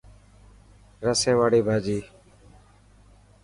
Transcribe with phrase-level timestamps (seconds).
[1.07, 1.99] رسي واڙي ڀاڄي.